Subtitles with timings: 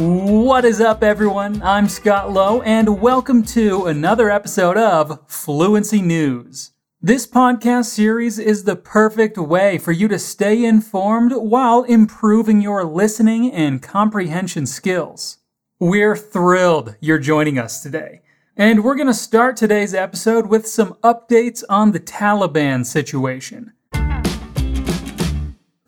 [0.00, 1.60] What is up, everyone?
[1.60, 6.70] I'm Scott Lowe, and welcome to another episode of Fluency News.
[7.02, 12.84] This podcast series is the perfect way for you to stay informed while improving your
[12.84, 15.38] listening and comprehension skills.
[15.80, 18.20] We're thrilled you're joining us today.
[18.56, 23.72] And we're going to start today's episode with some updates on the Taliban situation.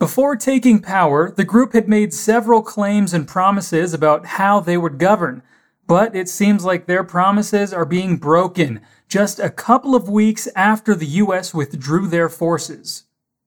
[0.00, 4.96] Before taking power, the group had made several claims and promises about how they would
[4.96, 5.42] govern,
[5.86, 10.94] but it seems like their promises are being broken just a couple of weeks after
[10.94, 13.04] the US withdrew their forces.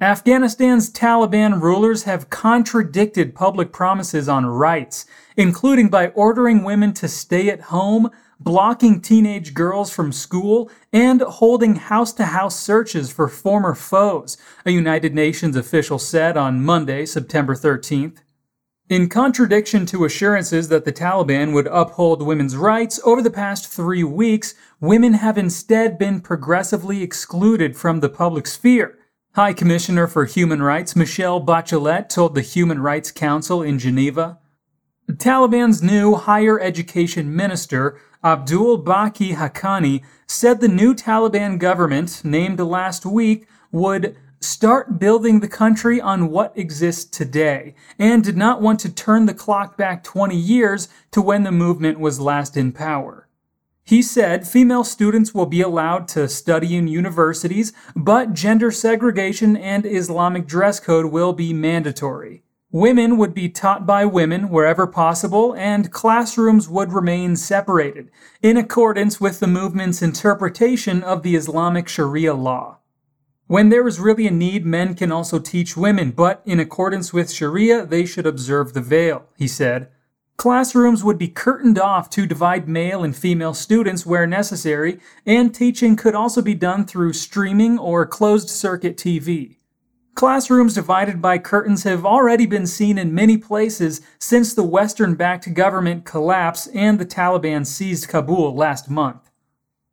[0.00, 5.04] Afghanistan's Taliban rulers have contradicted public promises on rights,
[5.36, 8.08] including by ordering women to stay at home,
[8.38, 14.70] blocking teenage girls from school, and holding house to house searches for former foes, a
[14.70, 18.18] United Nations official said on Monday, September 13th.
[18.88, 24.04] In contradiction to assurances that the Taliban would uphold women's rights, over the past three
[24.04, 28.96] weeks, women have instead been progressively excluded from the public sphere.
[29.34, 34.38] High Commissioner for Human Rights Michelle Bachelet told the Human Rights Council in Geneva.
[35.06, 42.58] The Taliban's new higher education minister, Abdul Baqi Haqqani said the new Taliban government, named
[42.58, 48.80] last week, would start building the country on what exists today, and did not want
[48.80, 53.28] to turn the clock back 20 years to when the movement was last in power.
[53.84, 59.86] He said female students will be allowed to study in universities, but gender segregation and
[59.86, 62.42] Islamic dress code will be mandatory.
[62.76, 68.10] Women would be taught by women wherever possible, and classrooms would remain separated,
[68.42, 72.80] in accordance with the movement's interpretation of the Islamic Sharia law.
[73.46, 77.32] When there is really a need, men can also teach women, but in accordance with
[77.32, 79.88] Sharia, they should observe the veil, he said.
[80.36, 85.96] Classrooms would be curtained off to divide male and female students where necessary, and teaching
[85.96, 89.55] could also be done through streaming or closed circuit TV.
[90.16, 95.52] Classrooms divided by curtains have already been seen in many places since the Western backed
[95.52, 99.30] government collapse and the Taliban seized Kabul last month.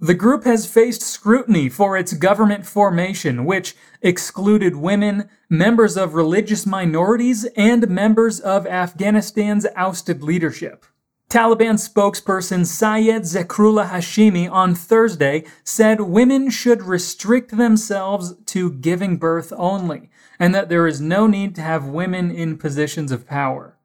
[0.00, 6.64] The group has faced scrutiny for its government formation, which excluded women, members of religious
[6.64, 10.86] minorities, and members of Afghanistan's ousted leadership.
[11.28, 19.52] Taliban spokesperson Syed Zekrullah Hashimi on Thursday said women should restrict themselves to giving birth
[19.56, 23.76] only, and that there is no need to have women in positions of power.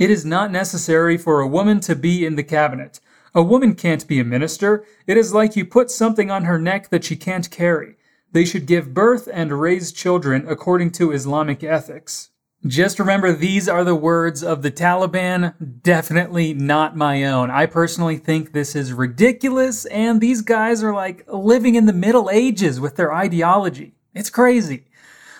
[0.00, 2.98] It is not necessary for a woman to be in the cabinet.
[3.36, 4.84] A woman can't be a minister.
[5.06, 7.94] It is like you put something on her neck that she can't carry.
[8.32, 12.30] They should give birth and raise children according to Islamic ethics.
[12.66, 17.52] Just remember, these are the words of the Taliban, definitely not my own.
[17.52, 22.28] I personally think this is ridiculous, and these guys are like living in the Middle
[22.28, 23.94] Ages with their ideology.
[24.12, 24.86] It's crazy.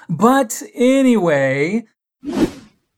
[0.08, 1.86] But anyway,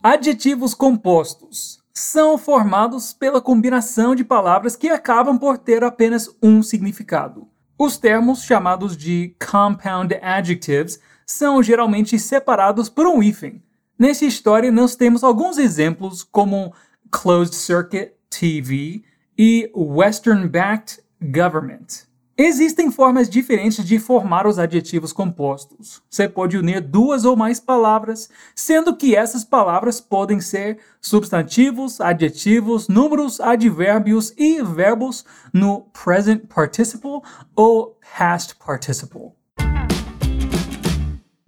[0.04, 7.48] adjetivos compostos são formados pela combinação de palavras que acabam por ter apenas um significado.
[7.78, 13.62] Os termos chamados de compound adjectives são geralmente separados por um hífen.
[14.00, 16.72] Nessa história, nós temos alguns exemplos como
[17.10, 19.02] Closed Circuit TV
[19.36, 22.06] e Western Backed Government.
[22.34, 26.00] Existem formas diferentes de formar os adjetivos compostos.
[26.08, 32.88] Você pode unir duas ou mais palavras, sendo que essas palavras podem ser substantivos, adjetivos,
[32.88, 37.20] números, advérbios e verbos no present participle
[37.54, 39.39] ou past participle.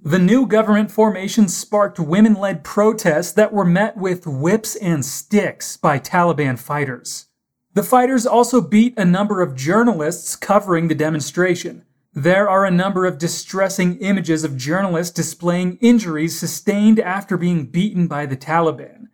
[0.04, 5.76] The new government formation sparked women led protests that were met with whips and sticks
[5.76, 7.26] by Taliban fighters.
[7.74, 11.84] The fighters also beat a number of journalists covering the demonstration.
[12.12, 18.08] There are a number of distressing images of journalists displaying injuries sustained after being beaten
[18.08, 19.06] by the Taliban.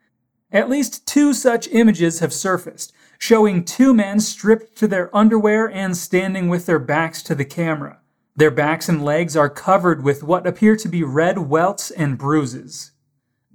[0.51, 5.95] At least two such images have surfaced, showing two men stripped to their underwear and
[5.95, 8.01] standing with their backs to the camera.
[8.39, 12.93] Their backs and legs are covered with what appear to be red welts and bruises.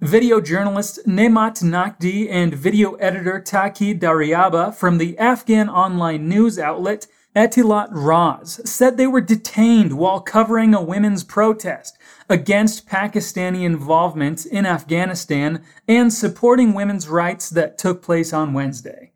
[0.02, 7.08] Video journalist Nemat Naqdi and video editor Taki Daryaba from the Afghan online news outlet
[7.34, 11.98] Etilaatroz said they were detained while covering a women's protest
[12.30, 19.13] against Pakistani involvement in Afghanistan and supporting women's rights that took place on Wednesday.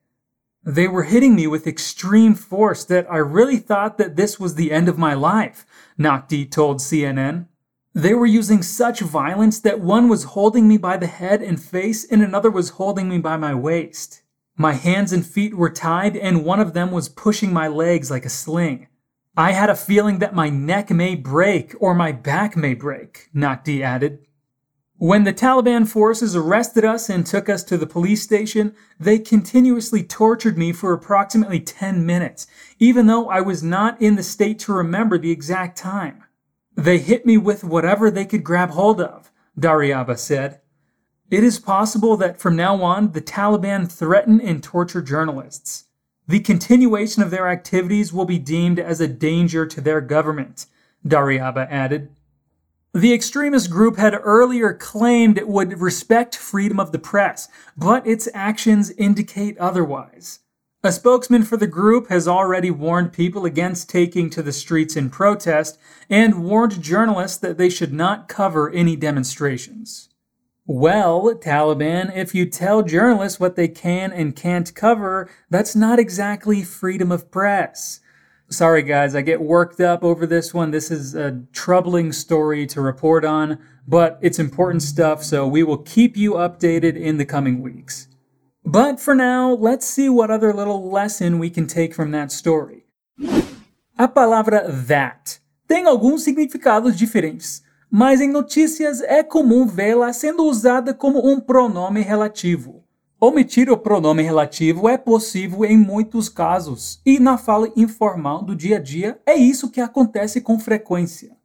[0.68, 4.74] They were hitting me with extreme force that I really thought that this was the
[4.74, 5.66] end of my life,
[5.98, 7.48] Naqdi told CNN.
[7.94, 12.04] They were using such violence that one was holding me by the head and face,
[12.04, 14.24] and another was holding me by my waist.
[14.58, 18.26] My hands and feet were tied, and one of them was pushing my legs like
[18.26, 18.88] a sling.
[19.38, 23.84] I had a feeling that my neck may break or my back may break, Naqvi
[23.84, 24.27] added.
[25.00, 30.02] When the Taliban forces arrested us and took us to the police station, they continuously
[30.02, 32.48] tortured me for approximately 10 minutes,
[32.80, 36.24] even though I was not in the state to remember the exact time.
[36.76, 40.62] They hit me with whatever they could grab hold of, Daryaba said.
[41.30, 45.86] It is possible that from now on, the Taliban threaten and torture journalists.
[46.28, 50.66] The continuation of their activities will be deemed as a danger to their government,
[51.06, 52.10] Daryaba added.
[52.98, 57.48] The extremist group had earlier claimed it would respect freedom of the press,
[57.78, 60.40] but its actions indicate otherwise.
[60.84, 65.12] A spokesman for the group has already warned people against taking to the streets in
[65.12, 65.78] protest
[66.10, 70.10] and warned journalists that they should not cover any demonstrations.
[70.66, 76.64] Well, Taliban, if you tell journalists what they can and can't cover, that's not exactly
[76.64, 78.00] freedom of press.
[78.50, 80.72] Sorry, guys, I get worked up over this one.
[80.72, 85.80] This is a troubling story to report on, but it's important stuff, so we will
[85.80, 88.08] keep you updated in the coming weeks.
[88.64, 92.86] But for now, let's see what other little lesson we can take from that story.
[94.00, 97.62] A palavra that tem alguns significados diferentes,
[97.92, 102.87] mas em notícias é comum vê-la sendo usada como um pronome relativo.
[103.20, 108.78] Omitir o pronome relativo é possível em muitos casos, e na fala informal do dia
[108.78, 111.36] a dia é isso que acontece com frequência.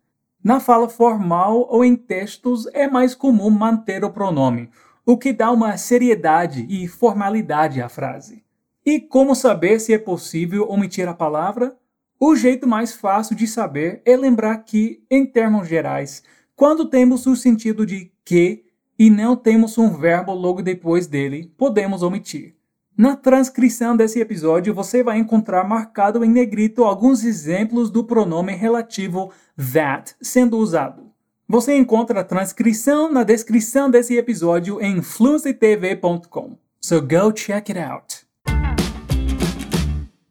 [0.45, 4.69] Na fala formal ou em textos é mais comum manter o pronome,
[5.07, 8.45] o que dá uma seriedade e formalidade à frase.
[8.85, 11.75] E como saber se é possível omitir a palavra?
[12.21, 16.23] O jeito mais fácil de saber é lembrar que, em termos gerais,
[16.55, 18.63] quando temos o sentido de que
[18.99, 22.55] e não temos um verbo logo depois dele, podemos omitir.
[22.97, 29.33] Na transcrição desse episódio, você vai encontrar marcado em negrito alguns exemplos do pronome relativo
[29.57, 31.11] that sendo usado.
[31.49, 36.57] Você encontra a transcrição na descrição desse episódio em fluencytv.com.
[36.81, 38.22] So go check it out.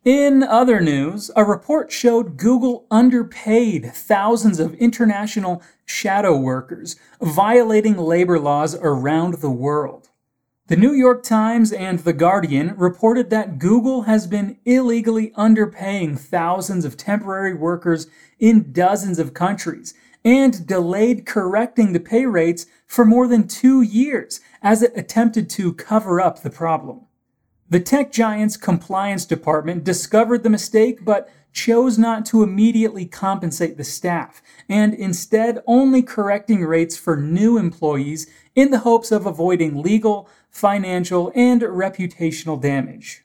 [0.04, 8.40] In other news, a report showed Google underpaid thousands of international shadow workers, violating labor
[8.40, 10.10] laws around the world.
[10.66, 16.84] The New York Times and The Guardian reported that Google has been illegally underpaying thousands
[16.84, 18.08] of temporary workers
[18.40, 19.94] in dozens of countries
[20.26, 25.74] and delayed correcting the pay rates for more than two years as it attempted to
[25.74, 27.02] cover up the problem.
[27.72, 33.86] The tech giant's compliance department discovered the mistake but chose not to immediately compensate the
[33.86, 40.30] staff, and instead only correcting rates for new employees in the hopes of avoiding legal,
[40.50, 43.24] financial, and reputational damage.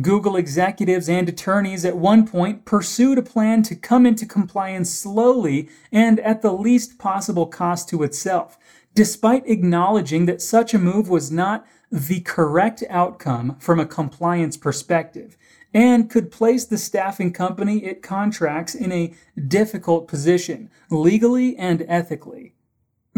[0.00, 5.68] Google executives and attorneys at one point pursued a plan to come into compliance slowly
[5.92, 8.56] and at the least possible cost to itself,
[8.94, 15.36] despite acknowledging that such a move was not the correct outcome from a compliance perspective
[15.72, 19.14] and could place the staffing company it contracts in a
[19.46, 22.52] difficult position, legally and ethically.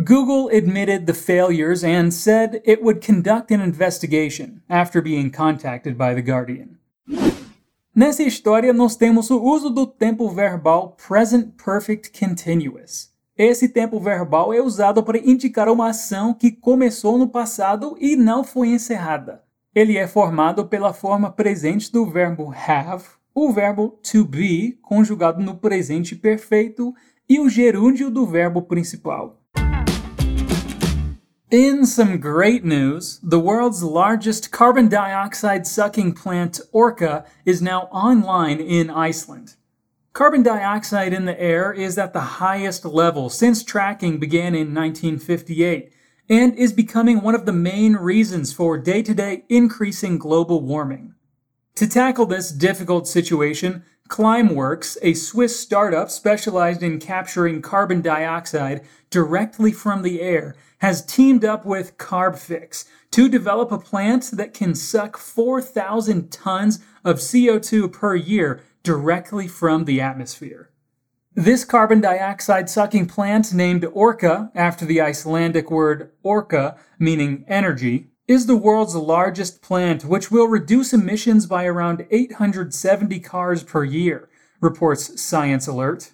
[0.05, 6.13] Google admitted the failures and said it would conduct an investigation after being contacted by
[6.13, 6.77] The Guardian.
[7.95, 13.11] Nessa história, nós temos o uso do tempo verbal present perfect continuous.
[13.39, 18.43] Esse tempo verbal é usado para indicar uma ação que começou no passado e não
[18.43, 19.43] foi encerrada.
[19.75, 25.55] Ele é formado pela forma presente do verbo have, o verbo to be, conjugado no
[25.55, 26.95] presente perfeito,
[27.29, 29.39] e o gerúndio do verbo principal.
[31.53, 38.63] In some great news, the world's largest carbon dioxide sucking plant, Orca, is now online
[38.63, 39.57] in Iceland.
[40.17, 45.93] Carbon dioxide in the air is at the highest level since tracking began in 1958
[46.31, 51.15] and is becoming one of the main reasons for day to day increasing global warming.
[51.75, 59.71] To tackle this difficult situation, Climeworks, a Swiss startup specialized in capturing carbon dioxide directly
[59.71, 65.19] from the air, has teamed up with CarbFix to develop a plant that can suck
[65.19, 70.71] 4,000 tons of CO2 per year directly from the atmosphere.
[71.35, 78.47] This carbon dioxide sucking plant, named Orca after the Icelandic word orka, meaning energy, is
[78.47, 84.29] the world's largest plant, which will reduce emissions by around 870 cars per year,
[84.61, 86.13] reports Science Alert.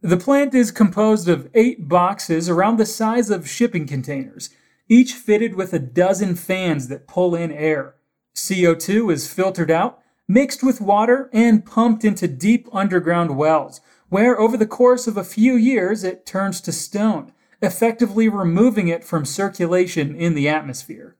[0.00, 4.50] The plant is composed of eight boxes around the size of shipping containers,
[4.88, 7.94] each fitted with a dozen fans that pull in air.
[8.34, 10.01] CO2 is filtered out,
[10.32, 15.24] mixed with water, and pumped into deep underground wells, where over the course of a
[15.24, 21.16] few years it turns to stone, effectively removing it from circulation in the atmosphere.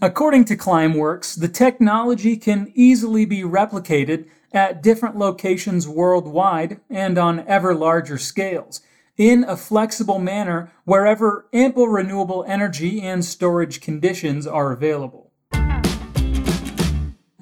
[0.00, 7.46] According to Climeworks, the technology can easily be replicated at different locations worldwide and on
[7.46, 8.80] ever larger scales
[9.16, 15.21] in a flexible manner wherever ample renewable energy and storage conditions are available.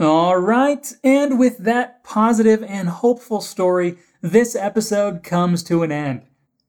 [0.01, 6.23] All right, and with that positive and hopeful story, this episode comes to an end.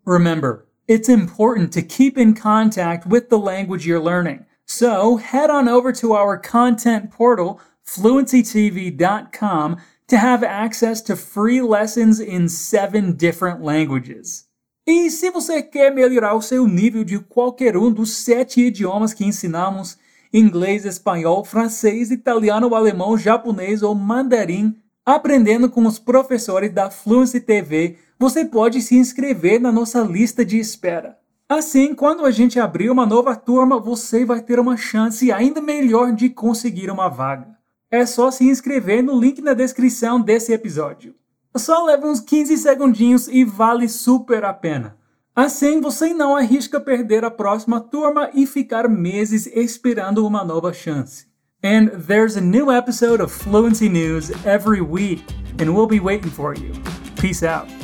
[0.03, 4.45] Remember, it's important to keep in contact with the language you're learning.
[4.65, 9.77] So head on over to our content portal, fluencytv.com,
[10.09, 14.45] to have access to free lessons in seven different languages.
[14.85, 19.23] E se você quer melhorar o seu nível de qualquer um dos sete idiomas que
[19.23, 19.97] ensinamos,
[20.33, 27.97] inglês, espanhol, francês, italiano, alemão, japonês ou mandarim, aprendendo com os professores da Fluency TV,
[28.17, 31.17] você pode se inscrever na nossa lista de espera.
[31.49, 36.13] Assim, quando a gente abrir uma nova turma, você vai ter uma chance ainda melhor
[36.13, 37.57] de conseguir uma vaga.
[37.89, 41.13] É só se inscrever no link na descrição desse episódio.
[41.57, 44.95] Só leva uns 15 segundinhos e vale super a pena.
[45.35, 51.25] Assim, você não arrisca perder a próxima turma e ficar meses esperando uma nova chance.
[51.63, 55.23] And there's a new episode of Fluency News every week,
[55.59, 56.73] and we'll be waiting for you.
[57.15, 57.80] Peace out.